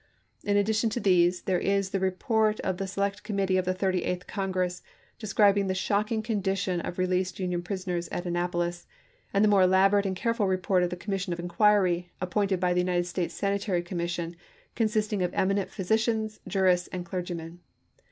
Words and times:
In 0.43 0.57
addition 0.57 0.89
to 0.89 0.99
these, 0.99 1.43
there 1.43 1.59
is 1.59 1.91
the 1.91 1.99
report 1.99 2.59
of 2.61 2.77
the 2.77 2.87
Select 2.87 3.21
Committee 3.21 3.57
of 3.57 3.65
the 3.65 3.73
Thirty 3.75 4.03
eighth 4.03 4.25
Congress, 4.25 4.81
describing 5.19 5.67
the 5.67 5.75
shocking 5.75 6.23
condition 6.23 6.81
of 6.81 6.97
released 6.97 7.39
Union 7.39 7.61
prisoners 7.61 8.07
at 8.09 8.25
Annapolis; 8.25 8.87
and 9.31 9.45
the 9.45 9.47
more 9.47 9.61
elaborate 9.61 10.07
and 10.07 10.15
careful 10.15 10.47
report 10.47 10.81
of 10.81 10.89
the 10.89 10.95
Commission 10.97 11.33
of 11.33 11.39
Inquiry, 11.39 12.11
appointed 12.19 12.59
by 12.59 12.73
the 12.73 12.79
United 12.81 13.05
States 13.05 13.35
Sanitary 13.35 13.83
Commis 13.83 14.09
sion, 14.09 14.35
consisting 14.73 15.21
of 15.21 15.35
eminent 15.35 15.69
physicians, 15.69 16.39
jurists, 16.47 16.87
and 16.87 17.05
clergymen. 17.05 17.59